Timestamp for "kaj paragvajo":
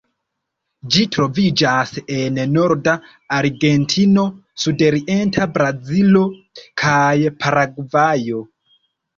6.85-8.43